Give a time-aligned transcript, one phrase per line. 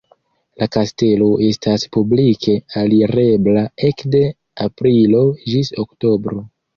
[0.61, 4.23] La kastelo estas publike alirebla ekde
[4.65, 5.21] aprilo
[5.53, 6.41] ĝis oktobro.